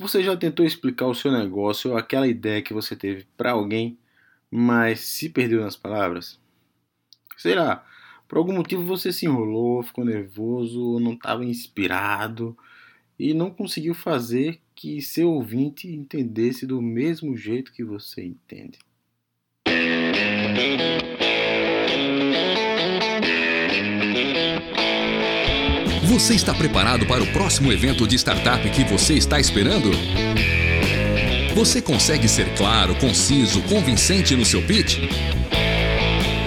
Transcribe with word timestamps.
Você 0.00 0.22
já 0.22 0.36
tentou 0.36 0.64
explicar 0.64 1.06
o 1.06 1.14
seu 1.14 1.32
negócio 1.32 1.90
ou 1.90 1.96
aquela 1.96 2.28
ideia 2.28 2.62
que 2.62 2.72
você 2.72 2.94
teve 2.94 3.26
para 3.36 3.50
alguém, 3.50 3.98
mas 4.48 5.00
se 5.00 5.28
perdeu 5.28 5.60
nas 5.60 5.76
palavras? 5.76 6.40
Sei 7.36 7.52
lá, 7.56 7.84
por 8.28 8.38
algum 8.38 8.52
motivo 8.52 8.84
você 8.84 9.12
se 9.12 9.26
enrolou, 9.26 9.82
ficou 9.82 10.04
nervoso, 10.04 11.00
não 11.00 11.14
estava 11.14 11.44
inspirado 11.44 12.56
e 13.18 13.34
não 13.34 13.50
conseguiu 13.50 13.92
fazer 13.92 14.60
que 14.72 15.02
seu 15.02 15.32
ouvinte 15.32 15.88
entendesse 15.88 16.64
do 16.64 16.80
mesmo 16.80 17.36
jeito 17.36 17.72
que 17.72 17.82
você 17.82 18.24
entende. 18.24 18.78
Você 26.08 26.34
está 26.34 26.54
preparado 26.54 27.04
para 27.04 27.22
o 27.22 27.26
próximo 27.34 27.70
evento 27.70 28.08
de 28.08 28.16
startup 28.16 28.66
que 28.70 28.82
você 28.82 29.12
está 29.12 29.38
esperando? 29.38 29.90
Você 31.54 31.82
consegue 31.82 32.26
ser 32.26 32.54
claro, 32.54 32.94
conciso, 32.94 33.60
convincente 33.64 34.34
no 34.34 34.42
seu 34.42 34.62
pitch? 34.62 35.00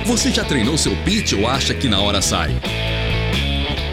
Você 0.08 0.32
já 0.32 0.44
treinou 0.44 0.80
seu 0.80 0.96
pitch 1.04 1.34
ou 1.34 1.48
acha 1.48 1.76
que 1.76 1.88
na 1.88 2.02
hora 2.02 2.24
sai? 2.24 2.60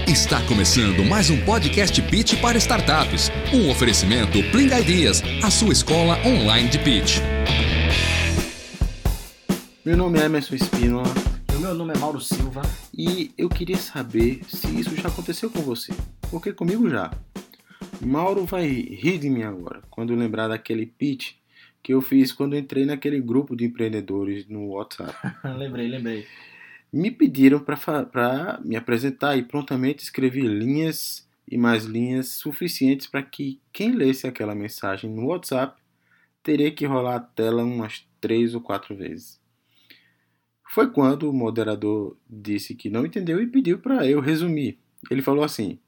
Está 0.06 0.40
começando 0.40 1.04
mais 1.04 1.28
um 1.28 1.36
podcast 1.44 2.00
Pitch 2.00 2.40
para 2.40 2.56
startups. 2.56 3.30
Um 3.52 3.68
oferecimento 3.70 4.42
Pling 4.44 4.72
Ideas, 4.74 5.22
a 5.42 5.50
sua 5.50 5.74
escola 5.74 6.18
online 6.24 6.70
de 6.70 6.78
pitch. 6.78 7.18
Meu 9.84 9.98
nome 9.98 10.18
é 10.18 10.24
Emerson 10.24 10.54
Espínola 10.54 11.27
meu 11.68 11.74
nome 11.74 11.92
é 11.92 11.98
Mauro 11.98 12.18
Silva. 12.18 12.62
E 12.96 13.30
eu 13.36 13.46
queria 13.46 13.76
saber 13.76 14.40
se 14.48 14.68
isso 14.80 14.96
já 14.96 15.08
aconteceu 15.08 15.50
com 15.50 15.60
você. 15.60 15.92
Porque 16.30 16.50
comigo 16.50 16.88
já. 16.88 17.12
Mauro 18.00 18.46
vai 18.46 18.66
rir 18.66 19.18
de 19.18 19.28
mim 19.28 19.42
agora 19.42 19.82
quando 19.90 20.14
lembrar 20.14 20.48
daquele 20.48 20.86
pitch 20.86 21.34
que 21.82 21.92
eu 21.92 22.00
fiz 22.00 22.32
quando 22.32 22.56
entrei 22.56 22.86
naquele 22.86 23.20
grupo 23.20 23.54
de 23.54 23.66
empreendedores 23.66 24.48
no 24.48 24.68
WhatsApp. 24.68 25.14
lembrei, 25.58 25.88
lembrei. 25.88 26.26
Me 26.90 27.10
pediram 27.10 27.60
para 27.60 28.58
me 28.64 28.74
apresentar 28.74 29.36
e 29.36 29.42
prontamente 29.42 30.02
escrevi 30.02 30.40
linhas 30.46 31.28
e 31.46 31.58
mais 31.58 31.84
linhas 31.84 32.28
suficientes 32.28 33.06
para 33.06 33.22
que 33.22 33.60
quem 33.74 33.92
lesse 33.92 34.26
aquela 34.26 34.54
mensagem 34.54 35.10
no 35.10 35.26
WhatsApp 35.26 35.78
teria 36.42 36.70
que 36.70 36.86
rolar 36.86 37.16
a 37.16 37.20
tela 37.20 37.62
umas 37.62 38.06
três 38.22 38.54
ou 38.54 38.62
quatro 38.62 38.96
vezes. 38.96 39.38
Foi 40.70 40.90
quando 40.90 41.28
o 41.28 41.32
moderador 41.32 42.16
disse 42.28 42.74
que 42.74 42.90
não 42.90 43.06
entendeu 43.06 43.42
e 43.42 43.46
pediu 43.46 43.78
para 43.78 44.06
eu 44.06 44.20
resumir. 44.20 44.78
Ele 45.10 45.22
falou 45.22 45.42
assim: 45.42 45.78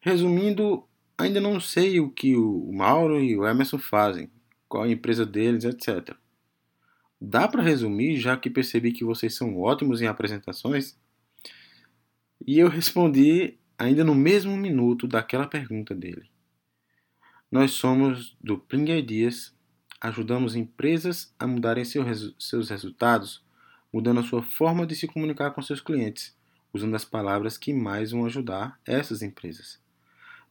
Resumindo, 0.00 0.84
ainda 1.16 1.40
não 1.40 1.60
sei 1.60 2.00
o 2.00 2.10
que 2.10 2.36
o 2.36 2.72
Mauro 2.72 3.20
e 3.20 3.36
o 3.36 3.46
Emerson 3.46 3.78
fazem, 3.78 4.30
qual 4.68 4.84
a 4.84 4.90
empresa 4.90 5.26
deles, 5.26 5.64
etc. 5.64 6.16
Dá 7.20 7.48
para 7.48 7.62
resumir, 7.62 8.16
já 8.16 8.36
que 8.36 8.48
percebi 8.48 8.92
que 8.92 9.04
vocês 9.04 9.34
são 9.34 9.58
ótimos 9.58 10.00
em 10.00 10.06
apresentações? 10.06 10.96
E 12.46 12.58
eu 12.58 12.68
respondi 12.68 13.58
ainda 13.76 14.04
no 14.04 14.14
mesmo 14.14 14.56
minuto 14.56 15.06
daquela 15.06 15.46
pergunta 15.46 15.94
dele. 15.94 16.30
Nós 17.50 17.72
somos 17.72 18.36
do 18.40 18.56
Pling 18.56 18.90
Ideas 18.96 19.54
ajudamos 20.00 20.54
empresas 20.54 21.34
a 21.38 21.46
mudarem 21.46 21.84
seus 21.84 22.70
resultados, 22.70 23.42
mudando 23.92 24.20
a 24.20 24.24
sua 24.24 24.42
forma 24.42 24.86
de 24.86 24.94
se 24.94 25.06
comunicar 25.06 25.50
com 25.50 25.62
seus 25.62 25.80
clientes, 25.80 26.36
usando 26.72 26.94
as 26.94 27.04
palavras 27.04 27.58
que 27.58 27.72
mais 27.72 28.12
vão 28.12 28.26
ajudar 28.26 28.78
essas 28.86 29.22
empresas. 29.22 29.80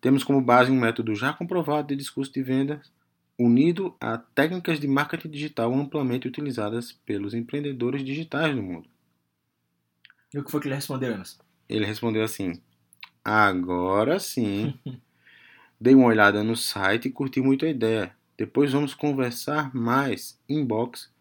Temos 0.02 0.24
como 0.24 0.42
base 0.42 0.72
um 0.72 0.80
método 0.80 1.16
já 1.16 1.34
comprovado 1.34 1.88
de 1.88 1.96
discurso 1.96 2.32
de 2.32 2.44
venda, 2.44 2.82
unido 3.38 3.96
a 4.00 4.18
técnicas 4.18 4.80
de 4.80 4.88
marketing 4.88 5.30
digital 5.30 5.74
amplamente 5.74 6.28
utilizadas 6.28 6.92
pelos 6.92 7.34
empreendedores 7.34 8.04
digitais 8.04 8.56
do 8.56 8.62
mundo. 8.62 8.90
E 10.34 10.40
o 10.40 10.44
que 10.44 10.52
foi 10.52 10.60
que 10.60 10.68
ele 10.68 10.76
respondeu, 10.76 11.14
Emerson? 11.14 11.40
Ele 11.70 11.86
respondeu 11.86 12.24
assim: 12.24 12.62
Agora 13.24 14.20
sim. 14.20 14.78
Dei 15.80 15.94
uma 15.94 16.08
olhada 16.08 16.44
no 16.44 16.56
site 16.56 17.08
e 17.08 17.12
curti 17.12 17.40
muito 17.40 17.66
a 17.66 17.70
ideia. 17.70 18.16
Depois 18.38 18.72
vamos 18.72 18.94
conversar 18.94 19.74
mais 19.74 20.40
inbox 20.48 21.12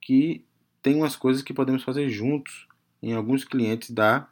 que 0.00 0.44
tem 0.82 0.96
umas 0.96 1.16
coisas 1.16 1.42
que 1.42 1.54
podemos 1.54 1.82
fazer 1.82 2.08
juntos 2.08 2.66
em 3.02 3.12
alguns 3.12 3.44
clientes 3.44 3.90
da 3.90 4.28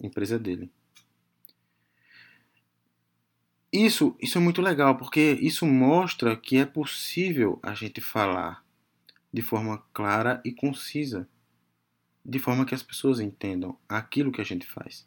empresa 0.00 0.38
dele. 0.38 0.70
Isso, 3.72 4.16
isso 4.20 4.38
é 4.38 4.40
muito 4.40 4.62
legal, 4.62 4.96
porque 4.96 5.32
isso 5.40 5.66
mostra 5.66 6.36
que 6.36 6.56
é 6.56 6.64
possível 6.64 7.58
a 7.62 7.74
gente 7.74 8.00
falar 8.00 8.64
de 9.32 9.42
forma 9.42 9.82
clara 9.92 10.40
e 10.44 10.52
concisa, 10.52 11.28
de 12.24 12.38
forma 12.38 12.64
que 12.64 12.74
as 12.74 12.82
pessoas 12.82 13.20
entendam 13.20 13.78
aquilo 13.88 14.32
que 14.32 14.40
a 14.40 14.44
gente 14.44 14.66
faz. 14.66 15.06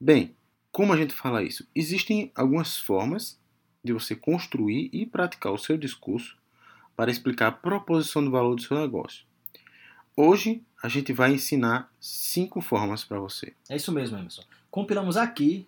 Bem, 0.00 0.34
como 0.70 0.92
a 0.92 0.96
gente 0.96 1.12
fala 1.14 1.42
isso? 1.42 1.68
Existem 1.74 2.30
algumas 2.34 2.78
formas 2.78 3.39
de 3.82 3.92
você 3.92 4.14
construir 4.14 4.90
e 4.92 5.06
praticar 5.06 5.52
o 5.52 5.58
seu 5.58 5.76
discurso 5.76 6.36
para 6.96 7.10
explicar 7.10 7.48
a 7.48 7.52
proposição 7.52 8.24
do 8.24 8.30
valor 8.30 8.54
do 8.54 8.62
seu 8.62 8.78
negócio. 8.78 9.24
Hoje 10.16 10.62
a 10.82 10.88
gente 10.88 11.12
vai 11.12 11.32
ensinar 11.32 11.90
cinco 11.98 12.60
formas 12.60 13.04
para 13.04 13.18
você. 13.18 13.54
É 13.68 13.76
isso 13.76 13.92
mesmo, 13.92 14.18
Emerson. 14.18 14.42
Compilamos 14.70 15.16
aqui, 15.16 15.66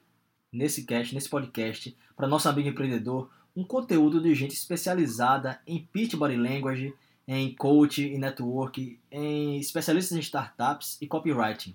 nesse 0.52 0.84
cast, 0.84 1.14
nesse 1.14 1.28
podcast, 1.28 1.96
para 2.16 2.28
nosso 2.28 2.48
amigo 2.48 2.68
empreendedor, 2.68 3.30
um 3.56 3.64
conteúdo 3.64 4.20
de 4.20 4.34
gente 4.34 4.54
especializada 4.54 5.60
em 5.66 5.78
pitch 5.92 6.14
body 6.14 6.36
language, 6.36 6.94
em 7.26 7.54
coach 7.54 8.02
e 8.02 8.18
network, 8.18 8.98
em 9.10 9.58
especialistas 9.58 10.16
em 10.16 10.20
startups 10.20 10.98
e 11.00 11.06
copywriting 11.06 11.74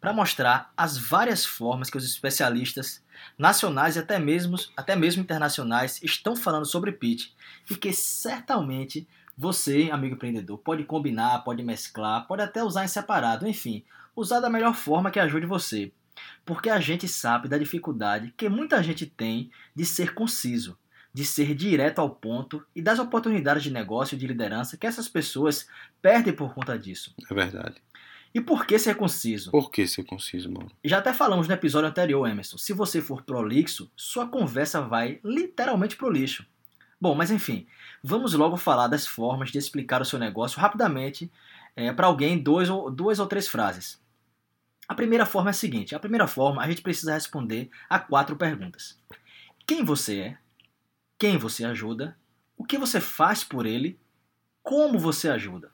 para 0.00 0.12
mostrar 0.12 0.72
as 0.76 0.96
várias 0.96 1.44
formas 1.44 1.90
que 1.90 1.96
os 1.96 2.04
especialistas 2.04 3.02
nacionais 3.38 3.96
e 3.96 3.98
até 3.98 4.18
mesmo, 4.18 4.56
até 4.76 4.94
mesmo 4.96 5.22
internacionais 5.22 6.02
estão 6.02 6.34
falando 6.34 6.66
sobre 6.66 6.92
pitch 6.92 7.30
e 7.70 7.76
que 7.76 7.92
certamente 7.92 9.06
você, 9.36 9.90
amigo 9.90 10.14
empreendedor, 10.14 10.58
pode 10.58 10.84
combinar, 10.84 11.40
pode 11.40 11.62
mesclar, 11.62 12.26
pode 12.26 12.42
até 12.42 12.62
usar 12.62 12.84
em 12.84 12.88
separado, 12.88 13.48
enfim, 13.48 13.84
usar 14.14 14.40
da 14.40 14.50
melhor 14.50 14.74
forma 14.74 15.10
que 15.10 15.18
ajude 15.18 15.46
você. 15.46 15.92
Porque 16.44 16.70
a 16.70 16.78
gente 16.78 17.08
sabe 17.08 17.48
da 17.48 17.58
dificuldade 17.58 18.32
que 18.36 18.48
muita 18.48 18.82
gente 18.82 19.06
tem 19.06 19.50
de 19.74 19.84
ser 19.84 20.14
conciso, 20.14 20.78
de 21.12 21.24
ser 21.24 21.54
direto 21.54 22.00
ao 22.00 22.10
ponto 22.10 22.64
e 22.74 22.82
das 22.82 22.98
oportunidades 22.98 23.62
de 23.62 23.70
negócio 23.70 24.14
e 24.14 24.18
de 24.18 24.26
liderança 24.26 24.76
que 24.76 24.86
essas 24.86 25.08
pessoas 25.08 25.66
perdem 26.00 26.32
por 26.32 26.54
conta 26.54 26.78
disso. 26.78 27.14
É 27.30 27.34
verdade. 27.34 27.76
E 28.34 28.40
por 28.40 28.66
que 28.66 28.76
ser 28.80 28.96
conciso? 28.96 29.52
Por 29.52 29.70
que 29.70 29.86
ser 29.86 30.02
conciso, 30.02 30.50
mano? 30.50 30.68
Já 30.84 30.98
até 30.98 31.12
falamos 31.12 31.46
no 31.46 31.54
episódio 31.54 31.88
anterior, 31.88 32.28
Emerson. 32.28 32.58
Se 32.58 32.72
você 32.72 33.00
for 33.00 33.22
prolixo, 33.22 33.88
sua 33.94 34.26
conversa 34.26 34.80
vai 34.80 35.20
literalmente 35.22 35.96
pro 35.96 36.10
lixo. 36.10 36.44
Bom, 37.00 37.14
mas 37.14 37.30
enfim, 37.30 37.64
vamos 38.02 38.34
logo 38.34 38.56
falar 38.56 38.88
das 38.88 39.06
formas 39.06 39.52
de 39.52 39.58
explicar 39.58 40.02
o 40.02 40.04
seu 40.04 40.18
negócio 40.18 40.58
rapidamente 40.58 41.30
é, 41.76 41.92
para 41.92 42.08
alguém 42.08 42.36
dois 42.36 42.68
ou, 42.68 42.90
duas 42.90 43.20
ou 43.20 43.26
três 43.28 43.46
frases. 43.46 44.02
A 44.88 44.96
primeira 44.96 45.24
forma 45.24 45.50
é 45.50 45.52
a 45.52 45.54
seguinte: 45.54 45.94
a 45.94 46.00
primeira 46.00 46.26
forma 46.26 46.60
a 46.60 46.68
gente 46.68 46.82
precisa 46.82 47.14
responder 47.14 47.70
a 47.88 48.00
quatro 48.00 48.34
perguntas: 48.34 48.98
quem 49.64 49.84
você 49.84 50.18
é, 50.18 50.38
quem 51.16 51.36
você 51.36 51.64
ajuda, 51.64 52.16
o 52.56 52.64
que 52.64 52.78
você 52.78 53.00
faz 53.00 53.44
por 53.44 53.64
ele, 53.64 53.96
como 54.60 54.98
você 54.98 55.28
ajuda. 55.28 55.70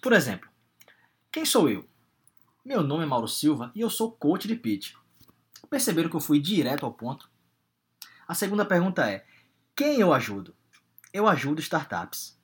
Por 0.00 0.12
exemplo, 0.12 0.51
quem 1.32 1.46
sou 1.46 1.66
eu? 1.66 1.88
Meu 2.62 2.82
nome 2.82 3.04
é 3.04 3.06
Mauro 3.06 3.26
Silva 3.26 3.72
e 3.74 3.80
eu 3.80 3.88
sou 3.88 4.12
coach 4.12 4.46
de 4.46 4.54
pitch. 4.54 4.94
Perceberam 5.70 6.10
que 6.10 6.14
eu 6.14 6.20
fui 6.20 6.38
direto 6.38 6.84
ao 6.84 6.92
ponto? 6.92 7.30
A 8.28 8.34
segunda 8.34 8.66
pergunta 8.66 9.10
é: 9.10 9.26
quem 9.74 9.98
eu 9.98 10.12
ajudo? 10.12 10.54
Eu 11.10 11.26
ajudo 11.26 11.62
startups. 11.62 12.38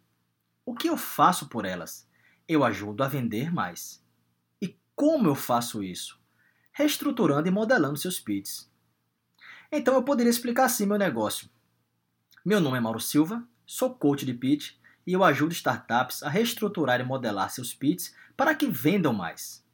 O 0.64 0.74
que 0.74 0.88
eu 0.88 0.96
faço 0.96 1.50
por 1.50 1.66
elas? 1.66 2.08
Eu 2.48 2.64
ajudo 2.64 3.04
a 3.04 3.08
vender 3.08 3.52
mais. 3.52 4.02
E 4.58 4.74
como 4.96 5.28
eu 5.28 5.34
faço 5.34 5.82
isso? 5.82 6.18
Reestruturando 6.72 7.46
e 7.46 7.50
modelando 7.50 7.98
seus 7.98 8.18
pitches. 8.18 8.70
Então 9.70 9.94
eu 9.94 10.02
poderia 10.02 10.30
explicar 10.30 10.64
assim 10.64 10.86
meu 10.86 10.96
negócio. 10.96 11.50
Meu 12.42 12.58
nome 12.58 12.78
é 12.78 12.80
Mauro 12.80 13.00
Silva, 13.00 13.46
sou 13.66 13.94
coach 13.94 14.24
de 14.24 14.32
pitch 14.32 14.72
e 15.08 15.14
eu 15.14 15.24
ajudo 15.24 15.54
startups 15.54 16.22
a 16.22 16.28
reestruturar 16.28 17.00
e 17.00 17.02
modelar 17.02 17.48
seus 17.48 17.72
pitches 17.72 18.14
para 18.36 18.54
que 18.54 18.66
vendam 18.66 19.10
mais. 19.10 19.64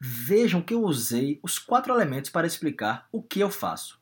Vejam 0.00 0.62
que 0.62 0.72
eu 0.72 0.82
usei 0.82 1.38
os 1.42 1.58
quatro 1.58 1.92
elementos 1.92 2.30
para 2.30 2.46
explicar 2.46 3.06
o 3.12 3.22
que 3.22 3.40
eu 3.40 3.50
faço. 3.50 4.00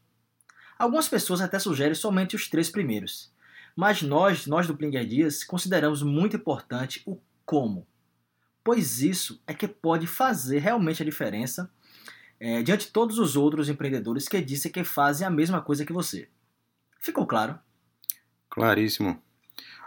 Algumas 0.78 1.08
pessoas 1.08 1.40
até 1.40 1.58
sugerem 1.58 1.96
somente 1.96 2.36
os 2.36 2.48
três 2.48 2.70
primeiros, 2.70 3.34
mas 3.74 4.02
nós, 4.02 4.46
nós 4.46 4.68
do 4.68 4.76
Plinger 4.76 5.04
Dias, 5.04 5.42
consideramos 5.42 6.00
muito 6.00 6.36
importante 6.36 7.02
o 7.04 7.18
como, 7.44 7.84
pois 8.62 9.02
isso 9.02 9.42
é 9.48 9.52
que 9.52 9.66
pode 9.66 10.06
fazer 10.06 10.60
realmente 10.60 11.02
a 11.02 11.04
diferença 11.04 11.68
é, 12.38 12.62
diante 12.62 12.86
de 12.86 12.92
todos 12.92 13.18
os 13.18 13.34
outros 13.34 13.68
empreendedores 13.68 14.28
que 14.28 14.40
dizem 14.40 14.70
que 14.70 14.84
fazem 14.84 15.26
a 15.26 15.30
mesma 15.30 15.60
coisa 15.60 15.84
que 15.84 15.92
você. 15.92 16.28
Ficou 17.00 17.26
claro? 17.26 17.58
Claríssimo. 18.48 19.20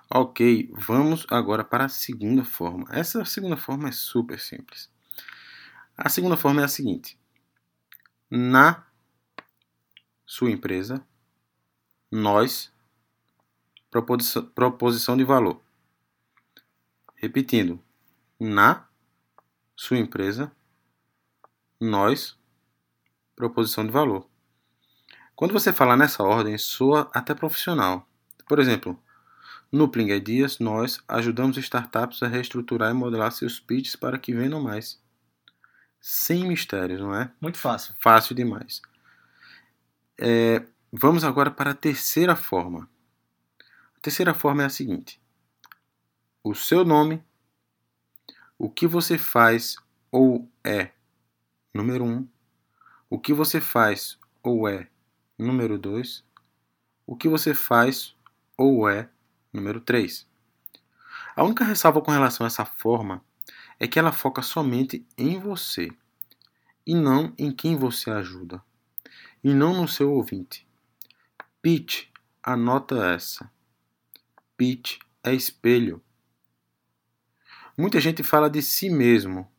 Ok, 0.09 0.69
vamos 0.71 1.25
agora 1.31 1.63
para 1.63 1.85
a 1.85 1.89
segunda 1.89 2.45
forma. 2.45 2.85
Essa 2.91 3.25
segunda 3.25 3.57
forma 3.57 3.89
é 3.89 3.91
super 3.91 4.39
simples. 4.39 4.89
A 5.97 6.09
segunda 6.09 6.37
forma 6.37 6.61
é 6.61 6.65
a 6.65 6.67
seguinte: 6.67 7.19
na 8.29 8.85
sua 10.25 10.51
empresa, 10.51 11.05
nós, 12.11 12.71
proposição, 13.89 15.17
de 15.17 15.23
valor. 15.23 15.61
Repetindo, 17.15 17.81
na 18.39 18.87
sua 19.75 19.97
empresa, 19.97 20.51
nós, 21.79 22.37
proposição 23.35 23.85
de 23.85 23.91
valor. 23.91 24.29
Quando 25.35 25.51
você 25.51 25.73
fala 25.73 25.97
nessa 25.97 26.23
ordem, 26.23 26.57
soa 26.57 27.09
até 27.13 27.33
profissional. 27.33 28.07
Por 28.47 28.59
exemplo, 28.59 29.01
no 29.75 29.89
Pling 29.89 30.09
Ideas, 30.13 30.57
nós 30.57 31.03
ajudamos 31.05 31.57
startups 31.57 32.23
a 32.23 32.29
reestruturar 32.29 32.91
e 32.91 32.93
modelar 32.93 33.29
seus 33.33 33.59
pitches 33.59 33.93
para 33.93 34.17
que 34.17 34.33
vendam 34.33 34.61
mais. 34.63 35.03
Sem 35.99 36.47
mistérios, 36.47 37.01
não 37.01 37.13
é? 37.13 37.29
Muito 37.41 37.57
fácil. 37.57 37.93
Fácil 37.99 38.33
demais. 38.33 38.81
É, 40.17 40.65
vamos 40.93 41.25
agora 41.25 41.51
para 41.51 41.71
a 41.71 41.75
terceira 41.75 42.37
forma. 42.37 42.89
A 43.97 43.99
terceira 43.99 44.33
forma 44.33 44.63
é 44.63 44.65
a 44.65 44.69
seguinte: 44.69 45.21
o 46.41 46.55
seu 46.55 46.85
nome, 46.85 47.21
o 48.57 48.69
que 48.69 48.87
você 48.87 49.17
faz 49.17 49.75
ou 50.09 50.49
é, 50.63 50.91
número 51.73 52.05
um, 52.05 52.25
o 53.09 53.19
que 53.19 53.33
você 53.33 53.59
faz 53.59 54.17
ou 54.41 54.69
é, 54.69 54.87
número 55.37 55.77
dois, 55.77 56.23
o 57.05 57.13
que 57.13 57.27
você 57.27 57.53
faz 57.53 58.15
ou 58.57 58.87
é, 58.87 59.09
número 59.55 59.79
três. 59.79 60.27
A 61.35 61.43
única 61.43 61.65
ressalva 61.65 62.01
com 62.01 62.11
relação 62.11 62.45
a 62.45 62.47
essa 62.47 62.65
forma 62.65 63.23
é 63.79 63.87
que 63.87 63.99
ela 63.99 64.11
foca 64.11 64.41
somente 64.41 65.05
em 65.17 65.39
você 65.39 65.89
e 66.85 66.93
não 66.93 67.33
em 67.37 67.51
quem 67.51 67.75
você 67.75 68.11
ajuda, 68.11 68.61
e 69.43 69.53
não 69.53 69.81
no 69.81 69.87
seu 69.87 70.11
ouvinte. 70.11 70.67
Pitch, 71.61 72.07
anota 72.43 72.95
essa. 73.07 73.51
Pitch 74.55 74.99
é 75.23 75.33
espelho. 75.33 76.01
Muita 77.77 77.99
gente 77.99 78.23
fala 78.23 78.49
de 78.49 78.61
si 78.61 78.89
mesmo, 78.89 79.51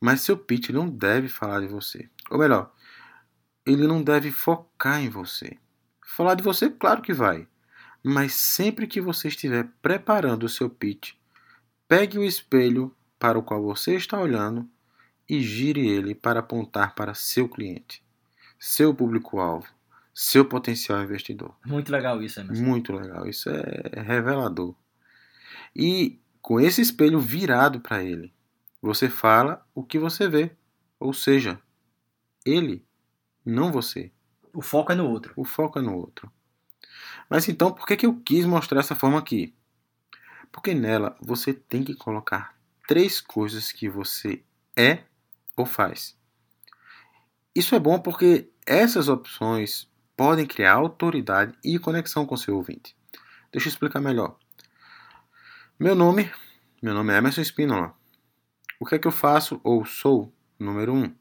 mas 0.00 0.20
seu 0.22 0.36
pitch 0.36 0.70
não 0.70 0.88
deve 0.88 1.28
falar 1.28 1.60
de 1.60 1.68
você. 1.68 2.10
Ou 2.30 2.38
melhor, 2.38 2.74
ele 3.64 3.86
não 3.86 4.02
deve 4.02 4.30
focar 4.30 5.00
em 5.00 5.08
você. 5.08 5.56
Falar 6.04 6.34
de 6.34 6.42
você, 6.42 6.68
claro 6.68 7.00
que 7.00 7.12
vai, 7.12 7.46
mas 8.02 8.32
sempre 8.34 8.86
que 8.86 9.00
você 9.00 9.28
estiver 9.28 9.68
preparando 9.82 10.44
o 10.44 10.48
seu 10.48 10.68
pitch, 10.68 11.14
Pegue 11.90 12.16
o 12.16 12.22
espelho 12.22 12.94
para 13.18 13.36
o 13.36 13.42
qual 13.42 13.60
você 13.60 13.96
está 13.96 14.16
olhando 14.16 14.70
e 15.28 15.40
gire 15.42 15.88
ele 15.88 16.14
para 16.14 16.38
apontar 16.38 16.94
para 16.94 17.14
seu 17.14 17.48
cliente, 17.48 18.00
seu 18.60 18.94
público-alvo, 18.94 19.66
seu 20.14 20.44
potencial 20.44 21.02
investidor. 21.02 21.52
Muito 21.66 21.90
legal 21.90 22.22
isso, 22.22 22.38
Emerson. 22.38 22.62
Muito 22.62 22.92
legal, 22.92 23.26
isso 23.26 23.50
é 23.50 24.02
revelador. 24.02 24.72
E 25.74 26.20
com 26.40 26.60
esse 26.60 26.80
espelho 26.80 27.18
virado 27.18 27.80
para 27.80 28.04
ele, 28.04 28.32
você 28.80 29.08
fala 29.08 29.66
o 29.74 29.82
que 29.82 29.98
você 29.98 30.28
vê, 30.28 30.52
ou 30.96 31.12
seja, 31.12 31.60
ele, 32.46 32.86
não 33.44 33.72
você. 33.72 34.12
O 34.54 34.62
foco 34.62 34.92
é 34.92 34.94
no 34.94 35.10
outro. 35.10 35.32
O 35.34 35.44
foco 35.44 35.80
é 35.80 35.82
no 35.82 35.96
outro. 35.96 36.30
Mas 37.30 37.48
então, 37.48 37.72
por 37.72 37.86
que, 37.86 37.96
que 37.96 38.06
eu 38.06 38.20
quis 38.20 38.44
mostrar 38.44 38.80
essa 38.80 38.96
forma 38.96 39.16
aqui? 39.16 39.54
Porque 40.50 40.74
nela 40.74 41.16
você 41.20 41.54
tem 41.54 41.84
que 41.84 41.94
colocar 41.94 42.58
três 42.88 43.20
coisas 43.20 43.70
que 43.70 43.88
você 43.88 44.42
é 44.76 45.04
ou 45.56 45.64
faz. 45.64 46.18
Isso 47.54 47.76
é 47.76 47.78
bom 47.78 48.00
porque 48.00 48.50
essas 48.66 49.08
opções 49.08 49.88
podem 50.16 50.44
criar 50.44 50.74
autoridade 50.74 51.56
e 51.64 51.78
conexão 51.78 52.26
com 52.26 52.36
seu 52.36 52.56
ouvinte. 52.56 52.96
Deixa 53.52 53.68
eu 53.68 53.70
explicar 53.70 54.00
melhor. 54.00 54.36
Meu 55.78 55.94
nome, 55.94 56.30
meu 56.82 56.94
nome 56.94 57.12
é 57.12 57.18
Emerson 57.18 57.42
Spinola. 57.42 57.94
O 58.80 58.84
que 58.84 58.96
é 58.96 58.98
que 58.98 59.06
eu 59.06 59.12
faço 59.12 59.60
ou 59.62 59.84
sou? 59.84 60.32
Número 60.58 60.92
1. 60.92 60.96
Um, 60.96 61.14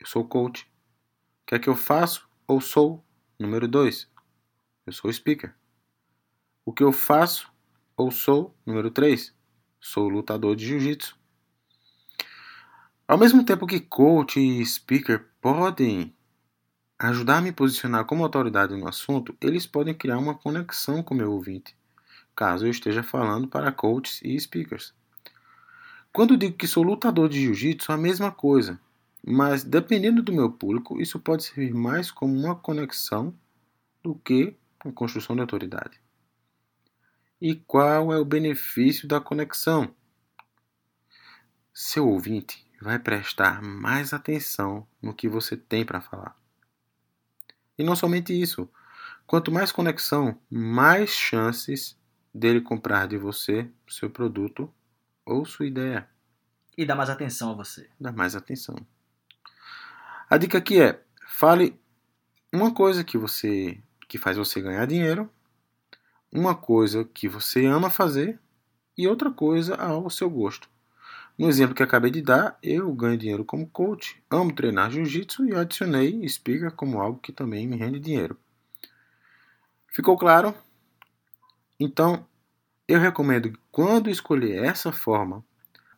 eu 0.00 0.06
sou 0.06 0.24
coach. 0.24 0.64
O 0.64 1.46
que 1.46 1.54
é 1.54 1.58
que 1.58 1.68
eu 1.68 1.76
faço 1.76 2.28
ou 2.46 2.60
sou? 2.60 3.04
Número 3.38 3.68
2. 3.68 4.10
Eu 4.86 4.92
sou 4.92 5.12
speaker. 5.12 5.54
O 6.64 6.72
que 6.72 6.82
eu 6.82 6.90
faço 6.90 7.52
ou 7.96 8.10
sou, 8.10 8.56
número 8.64 8.90
3, 8.90 9.34
sou 9.78 10.08
lutador 10.08 10.56
de 10.56 10.66
jiu-jitsu. 10.66 11.18
Ao 13.06 13.18
mesmo 13.18 13.44
tempo 13.44 13.66
que 13.66 13.80
coach 13.80 14.40
e 14.40 14.64
speaker 14.64 15.26
podem 15.40 16.14
ajudar 16.98 17.38
a 17.38 17.40
me 17.40 17.52
posicionar 17.52 18.04
como 18.04 18.22
autoridade 18.22 18.76
no 18.76 18.88
assunto, 18.88 19.36
eles 19.40 19.66
podem 19.66 19.94
criar 19.94 20.18
uma 20.18 20.34
conexão 20.34 21.02
com 21.02 21.14
meu 21.14 21.32
ouvinte, 21.32 21.76
caso 22.36 22.66
eu 22.66 22.70
esteja 22.70 23.02
falando 23.02 23.48
para 23.48 23.72
coaches 23.72 24.20
e 24.22 24.38
speakers. 24.38 24.94
Quando 26.12 26.36
digo 26.36 26.56
que 26.56 26.66
sou 26.66 26.82
lutador 26.82 27.28
de 27.28 27.40
jiu-jitsu, 27.40 27.92
é 27.92 27.94
a 27.94 27.98
mesma 27.98 28.30
coisa, 28.30 28.80
mas 29.26 29.62
dependendo 29.64 30.22
do 30.22 30.32
meu 30.32 30.50
público, 30.50 31.00
isso 31.00 31.18
pode 31.18 31.44
servir 31.44 31.74
mais 31.74 32.10
como 32.10 32.34
uma 32.34 32.54
conexão 32.54 33.34
do 34.02 34.14
que 34.14 34.56
uma 34.84 34.94
construção 34.94 35.34
de 35.34 35.42
autoridade. 35.42 36.00
E 37.40 37.54
qual 37.54 38.12
é 38.12 38.18
o 38.18 38.24
benefício 38.24 39.08
da 39.08 39.20
conexão? 39.20 39.94
Seu 41.72 42.08
ouvinte 42.08 42.66
vai 42.80 42.98
prestar 42.98 43.62
mais 43.62 44.12
atenção 44.12 44.86
no 45.00 45.14
que 45.14 45.28
você 45.28 45.56
tem 45.56 45.84
para 45.84 46.00
falar. 46.00 46.36
E 47.78 47.82
não 47.82 47.96
somente 47.96 48.38
isso. 48.38 48.68
Quanto 49.26 49.50
mais 49.50 49.72
conexão, 49.72 50.38
mais 50.50 51.10
chances 51.10 51.98
dele 52.34 52.60
comprar 52.60 53.06
de 53.06 53.16
você 53.16 53.70
seu 53.88 54.10
produto 54.10 54.72
ou 55.24 55.44
sua 55.44 55.66
ideia. 55.66 56.08
E 56.76 56.84
dar 56.84 56.94
mais 56.94 57.10
atenção 57.10 57.52
a 57.52 57.54
você. 57.54 57.88
Dar 57.98 58.12
mais 58.12 58.34
atenção. 58.34 58.76
A 60.28 60.36
dica 60.36 60.58
aqui 60.58 60.80
é: 60.80 61.02
fale 61.26 61.80
uma 62.52 62.72
coisa 62.72 63.04
que 63.04 63.16
você 63.16 63.82
que 64.10 64.18
faz 64.18 64.36
você 64.36 64.60
ganhar 64.60 64.84
dinheiro 64.86 65.30
uma 66.32 66.52
coisa 66.52 67.04
que 67.04 67.28
você 67.28 67.64
ama 67.64 67.88
fazer 67.88 68.40
e 68.98 69.06
outra 69.06 69.30
coisa 69.30 69.76
ao 69.76 70.10
seu 70.10 70.28
gosto. 70.28 70.68
No 71.38 71.48
exemplo 71.48 71.76
que 71.76 71.82
acabei 71.82 72.10
de 72.10 72.20
dar, 72.20 72.58
eu 72.60 72.92
ganho 72.92 73.16
dinheiro 73.16 73.44
como 73.44 73.68
coach, 73.68 74.20
amo 74.28 74.52
treinar 74.52 74.90
jiu-jitsu 74.90 75.46
e 75.46 75.54
adicionei 75.54 76.28
speaker 76.28 76.72
como 76.72 77.00
algo 77.00 77.20
que 77.20 77.32
também 77.32 77.68
me 77.68 77.76
rende 77.76 78.00
dinheiro. 78.00 78.36
Ficou 79.86 80.18
claro? 80.18 80.54
Então, 81.78 82.26
eu 82.88 82.98
recomendo 82.98 83.52
que 83.52 83.58
quando 83.70 84.10
escolher 84.10 84.64
essa 84.64 84.90
forma, 84.90 85.44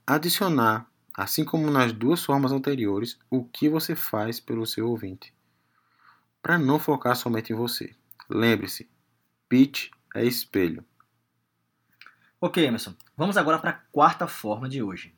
adicionar, 0.07 0.87
assim 1.16 1.47
como 1.47 1.71
nas 1.71 1.92
duas 1.92 2.23
formas 2.23 2.52
anteriores, 2.52 3.19
o 3.31 3.42
que 3.42 3.71
você 3.71 3.97
faz 3.97 4.38
pelo 4.38 4.66
seu 4.66 4.88
ouvinte, 4.88 5.35
para 6.42 6.59
não 6.59 6.78
focar 6.78 7.16
somente 7.16 7.52
em 7.52 7.57
você. 7.57 7.95
Lembre-se, 8.29 8.88
pitch 9.49 9.91
é 10.14 10.25
espelho. 10.25 10.85
Ok, 12.41 12.64
Emerson. 12.64 12.95
Vamos 13.17 13.37
agora 13.37 13.59
para 13.59 13.71
a 13.71 13.81
quarta 13.93 14.26
forma 14.26 14.69
de 14.69 14.83
hoje. 14.83 15.14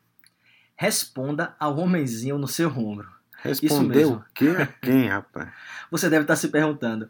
Responda 0.76 1.56
ao 1.58 1.78
homenzinho 1.78 2.37
no 2.37 2.46
seu 2.46 2.68
ombro. 2.68 3.11
Responder 3.38 4.06
o 4.06 4.25
que 4.34 4.49
a 4.49 4.66
quem, 4.66 5.08
rapaz? 5.08 5.52
Você 5.90 6.11
deve 6.11 6.25
estar 6.25 6.37
se 6.37 6.49
perguntando. 6.49 7.08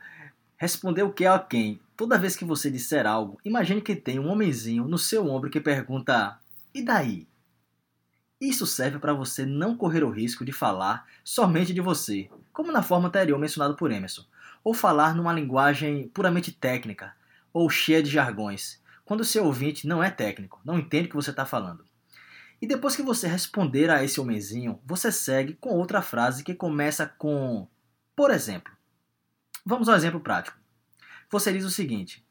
Responder 0.57 1.03
o 1.03 1.13
que 1.13 1.27
a 1.27 1.39
quem? 1.39 1.81
Toda 1.97 2.19
vez 2.19 2.35
que 2.35 2.45
você 2.45 2.71
disser 2.71 3.07
algo, 3.07 3.39
imagine 3.45 3.81
que 3.81 3.95
tem 3.95 4.19
um 4.19 4.29
homenzinho 4.29 4.85
no 4.85 4.99
seu 4.99 5.29
ombro 5.29 5.51
que 5.51 5.61
pergunta: 5.61 6.39
E 6.73 6.83
daí? 6.83 7.29
Isso 8.41 8.67
serve 8.67 8.99
para 8.99 9.13
você 9.13 9.47
não 9.47 9.77
correr 9.77 10.03
o 10.03 10.11
risco 10.11 10.45
de 10.45 10.53
falar 10.53 11.07
somente 11.23 11.73
de 11.73 11.81
você, 11.81 12.29
como 12.53 12.73
na 12.73 12.83
forma 12.83 13.09
anterior 13.09 13.39
mencionada 13.39 13.75
por 13.75 13.93
Emerson, 13.93 14.25
ou 14.65 14.73
falar 14.75 15.15
numa 15.15 15.33
linguagem 15.33 16.09
puramente 16.09 16.51
técnica, 16.51 17.15
ou 17.53 17.71
cheia 17.71 18.03
de 18.03 18.11
jargões, 18.11 18.83
quando 19.05 19.21
o 19.21 19.25
seu 19.25 19.45
ouvinte 19.45 19.87
não 19.87 20.03
é 20.03 20.11
técnico, 20.11 20.61
não 20.65 20.79
entende 20.79 21.07
o 21.07 21.11
que 21.11 21.17
você 21.17 21.31
está 21.31 21.45
falando. 21.45 21.85
E 22.61 22.67
depois 22.67 22.97
que 22.97 23.03
você 23.03 23.29
responder 23.29 23.91
a 23.91 24.03
esse 24.03 24.19
homenzinho, 24.19 24.81
você 24.85 25.13
segue 25.13 25.53
com 25.55 25.69
outra 25.69 26.01
frase 26.01 26.43
que 26.43 26.55
começa 26.55 27.07
com 27.07 27.69
por 28.17 28.31
exemplo. 28.31 28.73
Vamos 29.67 29.89
ao 29.89 29.97
exemplo 29.97 30.21
prático. 30.21 30.59
Você 31.31 31.53
diz 31.53 31.65
o 31.65 31.71
seguinte: 31.71 32.25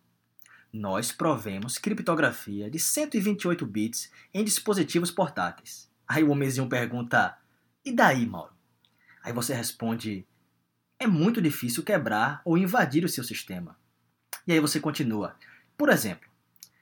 Nós 0.72 1.12
provemos 1.12 1.78
criptografia 1.78 2.70
de 2.72 2.80
128 2.80 3.66
bits 3.66 4.12
em 4.34 4.44
dispositivos 4.44 5.12
portáteis. 5.12 5.90
Aí 6.08 6.24
o 6.24 6.32
homenzinho 6.32 6.70
pergunta: 6.70 7.38
E 7.84 7.92
daí, 7.92 8.26
Mauro? 8.26 8.54
Aí 9.22 9.34
você 9.34 9.54
responde: 9.54 10.26
é 11.04 11.08
muito 11.08 11.42
difícil 11.42 11.84
quebrar 11.84 12.42
ou 12.44 12.58
invadir 12.58 13.04
o 13.04 13.10
seu 13.10 13.24
sistema. 13.24 13.78
E 14.48 14.54
aí 14.54 14.60
você 14.60 14.80
continua. 14.80 15.36
Por 15.78 15.90
exemplo, 15.90 16.30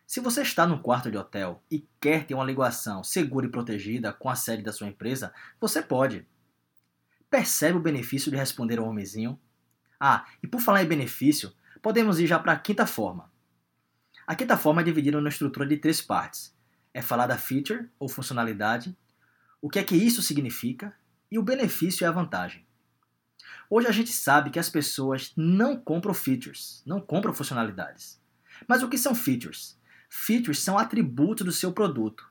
se 0.06 0.20
você 0.20 0.42
está 0.42 0.68
num 0.68 0.78
quarto 0.78 1.10
de 1.10 1.18
hotel 1.18 1.64
e 1.72 1.88
quer 2.00 2.26
ter 2.26 2.34
uma 2.34 2.44
ligação 2.44 3.04
segura 3.04 3.46
e 3.46 3.50
protegida 3.50 4.12
com 4.12 4.30
a 4.30 4.36
sede 4.36 4.64
da 4.64 4.74
sua 4.74 4.88
empresa, 4.88 5.34
você 5.60 5.82
pode. 5.82 6.28
Percebe 7.30 7.78
o 7.78 7.82
benefício 7.82 8.30
de 8.30 8.38
responder 8.38 8.78
ao 8.78 8.88
homenzinho? 8.88 9.40
Ah, 10.00 10.26
e 10.44 10.48
por 10.48 10.60
falar 10.60 10.84
em 10.84 10.88
benefício, 10.88 11.54
podemos 11.82 12.20
ir 12.20 12.28
já 12.28 12.38
para 12.38 12.52
a 12.52 12.60
quinta 12.60 12.86
forma. 12.86 13.32
A 14.28 14.36
quinta 14.36 14.58
forma 14.58 14.82
é 14.82 14.84
dividida 14.84 15.18
numa 15.18 15.30
estrutura 15.30 15.66
de 15.66 15.78
três 15.78 16.02
partes. 16.02 16.56
É 16.94 17.02
falar 17.02 17.28
da 17.28 17.38
feature 17.38 17.90
ou 17.98 18.10
funcionalidade, 18.10 18.96
o 19.62 19.70
que 19.70 19.80
é 19.80 19.84
que 19.84 19.96
isso 19.96 20.22
significa 20.22 20.94
e 21.32 21.40
o 21.40 21.44
benefício 21.44 22.04
e 22.04 22.06
a 22.06 22.12
vantagem. 22.12 22.66
Hoje 23.74 23.88
a 23.88 23.92
gente 23.92 24.12
sabe 24.12 24.50
que 24.50 24.60
as 24.60 24.70
pessoas 24.70 25.32
não 25.34 25.78
compram 25.78 26.14
features, 26.14 26.84
não 26.86 27.00
compram 27.00 27.34
funcionalidades. 27.34 28.22
Mas 28.68 28.84
o 28.84 28.90
que 28.90 28.98
são 28.98 29.16
features? 29.16 29.80
Features 30.10 30.60
são 30.60 30.78
atributos 30.78 31.46
do 31.46 31.54
seu 31.54 31.72
produto. 31.72 32.30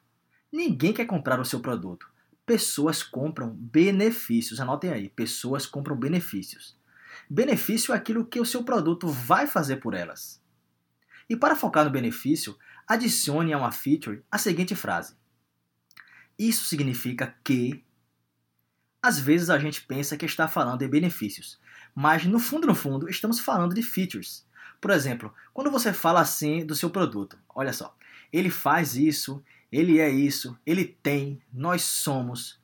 Ninguém 0.53 0.93
quer 0.93 1.07
comprar 1.07 1.41
o 1.41 1.45
seu 1.47 1.59
produto. 1.59 2.07
Pessoas 2.45 3.03
compram 3.03 3.49
benefícios. 3.49 4.61
Anotem 4.61 4.93
aí, 4.93 5.09
pessoas 5.09 5.65
compram 5.65 5.97
benefícios. 5.97 6.77
Benefício 7.29 7.95
é 7.95 7.97
aquilo 7.97 8.27
que 8.27 8.39
o 8.39 8.45
seu 8.45 8.63
produto 8.63 9.09
vai 9.09 9.47
fazer 9.47 9.77
por 9.77 9.95
elas. 9.95 10.43
E 11.27 11.35
para 11.35 11.57
focar 11.57 11.87
no 11.87 11.91
benefício, 11.91 12.55
adicione 12.87 13.55
a 13.55 13.59
uma 13.59 13.73
feature 13.73 14.23
a 14.31 14.37
seguinte 14.37 14.75
frase: 14.75 15.15
Isso 16.39 16.67
significa 16.67 17.35
que. 17.43 17.83
Às 19.03 19.19
vezes 19.19 19.49
a 19.49 19.59
gente 19.59 19.83
pensa 19.83 20.17
que 20.17 20.27
está 20.27 20.47
falando 20.47 20.79
de 20.79 20.89
benefícios, 20.89 21.59
mas 21.95 22.25
no 22.25 22.39
fundo, 22.39 22.67
no 22.67 22.75
fundo, 22.75 23.09
estamos 23.09 23.41
falando 23.41 23.75
de 23.75 23.83
features. 23.83 24.45
Por 24.81 24.91
exemplo, 24.91 25.33
quando 25.53 25.71
você 25.71 25.93
fala 25.93 26.21
assim 26.21 26.65
do 26.65 26.75
seu 26.75 26.91
produto, 26.91 27.39
olha 27.55 27.73
só, 27.73 27.95
ele 28.33 28.51
faz 28.51 28.97
isso, 28.97 29.43
ele 29.71 29.99
é 29.99 30.09
isso, 30.09 30.57
ele 30.67 30.85
tem, 30.85 31.41
nós 31.53 31.83
somos. 31.83 32.59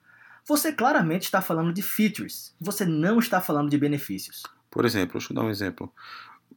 Você 0.44 0.72
claramente 0.72 1.24
está 1.24 1.42
falando 1.42 1.72
de 1.72 1.82
features, 1.82 2.54
você 2.60 2.84
não 2.84 3.18
está 3.18 3.40
falando 3.40 3.68
de 3.68 3.78
benefícios. 3.78 4.42
Por 4.70 4.84
exemplo, 4.84 5.18
deixa 5.18 5.32
eu 5.32 5.34
dar 5.34 5.42
um 5.42 5.50
exemplo. 5.50 5.92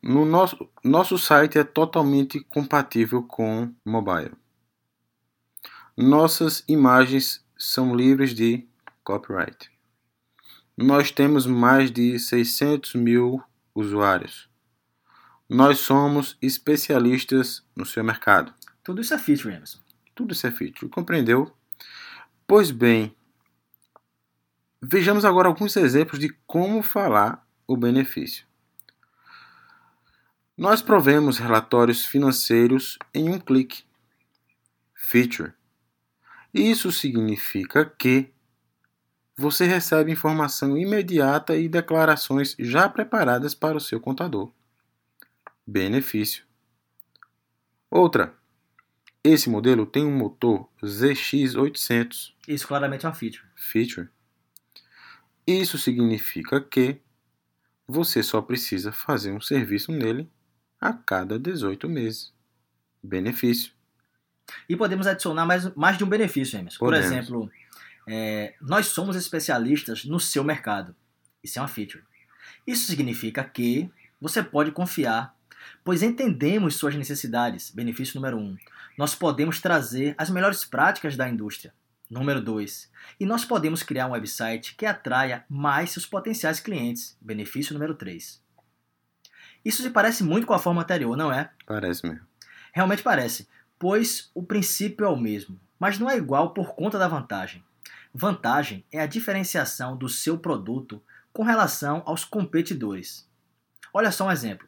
No 0.01 0.25
nosso, 0.25 0.69
nosso 0.83 1.17
site 1.17 1.57
é 1.57 1.63
totalmente 1.63 2.39
compatível 2.41 3.23
com 3.23 3.73
mobile. 3.83 4.31
Nossas 5.97 6.63
imagens 6.67 7.43
são 7.57 7.93
livres 7.93 8.33
de 8.33 8.68
copyright. 9.09 9.71
Nós 10.77 11.09
temos 11.09 11.47
mais 11.47 11.91
de 11.91 12.19
600 12.19 12.93
mil 12.93 13.43
usuários. 13.73 14.47
Nós 15.49 15.79
somos 15.79 16.37
especialistas 16.39 17.65
no 17.75 17.87
seu 17.87 18.03
mercado. 18.03 18.53
Tudo 18.83 19.01
isso 19.01 19.15
é 19.15 19.17
feature, 19.17 19.55
Emerson. 19.55 19.79
Tudo 20.13 20.33
isso 20.33 20.45
é 20.45 20.51
feature, 20.51 20.91
compreendeu? 20.91 21.51
Pois 22.45 22.69
bem, 22.69 23.15
vejamos 24.79 25.25
agora 25.25 25.47
alguns 25.47 25.75
exemplos 25.75 26.19
de 26.19 26.29
como 26.45 26.83
falar 26.83 27.43
o 27.65 27.75
benefício. 27.75 28.45
Nós 30.55 30.83
provemos 30.83 31.39
relatórios 31.39 32.05
financeiros 32.05 32.99
em 33.11 33.27
um 33.27 33.39
clique. 33.39 33.83
Feature. 34.93 35.53
Isso 36.53 36.91
significa 36.91 37.85
que 37.85 38.31
você 39.39 39.65
recebe 39.65 40.11
informação 40.11 40.77
imediata 40.77 41.55
e 41.55 41.69
declarações 41.69 42.55
já 42.59 42.89
preparadas 42.89 43.55
para 43.55 43.77
o 43.77 43.79
seu 43.81 43.99
contador 43.99 44.51
benefício. 45.65 46.43
Outra, 47.89 48.33
esse 49.23 49.49
modelo 49.49 49.85
tem 49.85 50.03
um 50.03 50.15
motor 50.15 50.67
ZX800. 50.83 52.33
Isso 52.47 52.67
claramente 52.67 53.05
é 53.05 53.09
uma 53.09 53.15
feature. 53.15 53.45
Feature. 53.55 54.09
Isso 55.45 55.77
significa 55.77 56.59
que 56.59 56.99
você 57.87 58.21
só 58.21 58.41
precisa 58.41 58.91
fazer 58.91 59.31
um 59.31 59.41
serviço 59.41 59.91
nele 59.91 60.29
a 60.81 60.91
cada 60.93 61.39
18 61.39 61.87
meses. 61.87 62.33
Benefício. 63.01 63.71
E 64.67 64.75
podemos 64.75 65.07
adicionar 65.07 65.45
mais, 65.45 65.73
mais 65.75 65.97
de 65.97 66.03
um 66.03 66.09
benefício, 66.09 66.57
Emerson. 66.57 66.79
Por 66.79 66.93
exemplo, 66.93 67.49
é, 68.09 68.55
nós 68.61 68.87
somos 68.87 69.15
especialistas 69.15 70.05
no 70.05 70.19
seu 70.19 70.43
mercado. 70.43 70.95
Isso 71.43 71.59
é 71.59 71.61
uma 71.61 71.67
feature. 71.67 72.03
Isso 72.65 72.87
significa 72.87 73.43
que 73.43 73.89
você 74.19 74.41
pode 74.43 74.71
confiar 74.71 75.33
pois 75.83 76.03
entendemos 76.03 76.75
suas 76.75 76.95
necessidades. 76.95 77.71
Benefício 77.71 78.15
número 78.15 78.37
1. 78.37 78.41
Um, 78.41 78.57
nós 78.97 79.15
podemos 79.15 79.59
trazer 79.59 80.15
as 80.17 80.29
melhores 80.29 80.65
práticas 80.65 81.15
da 81.15 81.27
indústria. 81.27 81.73
Número 82.09 82.41
2. 82.41 82.89
E 83.19 83.25
nós 83.25 83.45
podemos 83.45 83.83
criar 83.83 84.07
um 84.07 84.11
website 84.11 84.75
que 84.75 84.85
atraia 84.85 85.45
mais 85.47 85.91
seus 85.91 86.05
potenciais 86.05 86.59
clientes. 86.59 87.15
Benefício 87.21 87.73
número 87.73 87.93
3. 87.93 88.41
Isso 89.63 89.83
se 89.83 89.89
parece 89.89 90.23
muito 90.23 90.47
com 90.47 90.53
a 90.53 90.59
forma 90.59 90.81
anterior, 90.81 91.15
não 91.15 91.31
é? 91.31 91.51
Parece 91.65 92.07
mesmo. 92.07 92.25
Realmente 92.73 93.03
parece, 93.03 93.47
pois 93.77 94.31
o 94.33 94.41
princípio 94.41 95.05
é 95.05 95.09
o 95.09 95.17
mesmo, 95.17 95.59
mas 95.79 95.99
não 95.99 96.09
é 96.09 96.17
igual 96.17 96.53
por 96.53 96.75
conta 96.75 96.97
da 96.97 97.07
vantagem. 97.07 97.63
Vantagem 98.13 98.85
é 98.91 98.99
a 98.99 99.05
diferenciação 99.05 99.95
do 99.95 100.09
seu 100.09 100.37
produto 100.37 101.01
com 101.31 101.43
relação 101.43 102.01
aos 102.05 102.25
competidores. 102.25 103.29
Olha 103.93 104.11
só 104.11 104.27
um 104.27 104.31
exemplo. 104.31 104.67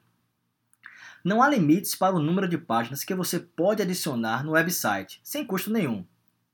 Não 1.24 1.42
há 1.42 1.50
limites 1.50 1.96
para 1.96 2.16
o 2.16 2.22
número 2.22 2.48
de 2.48 2.58
páginas 2.58 3.04
que 3.04 3.14
você 3.14 3.40
pode 3.40 3.82
adicionar 3.82 4.44
no 4.44 4.52
website, 4.52 5.20
sem 5.24 5.46
custo 5.46 5.72
nenhum. 5.72 6.06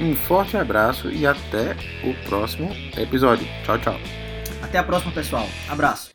um 0.00 0.14
forte 0.14 0.56
abraço 0.56 1.10
e 1.10 1.26
até 1.26 1.76
o 2.04 2.14
próximo 2.28 2.70
episódio. 2.96 3.46
Tchau, 3.64 3.78
tchau. 3.78 4.00
Até 4.62 4.78
a 4.78 4.82
próxima, 4.82 5.12
pessoal. 5.12 5.48
Abraço. 5.68 6.06